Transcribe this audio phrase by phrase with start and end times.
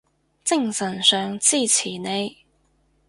[0.43, 2.37] 精神上支持你